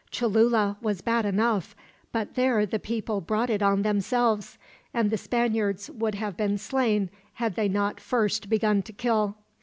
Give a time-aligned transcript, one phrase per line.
[0.09, 1.75] Cholula was bad enough,
[2.11, 4.57] but there the people brought it on themselves;
[4.95, 9.35] and the Spaniards would have been slain, had they not first begun to kill.